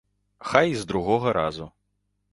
Хай 0.51 0.71
і 0.75 0.79
з 0.81 0.89
другога 0.93 1.37
разу. 1.41 1.69